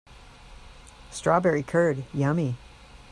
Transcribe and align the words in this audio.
Strawberry 1.11 1.61
curd, 1.61 2.05
yummy! 2.11 2.57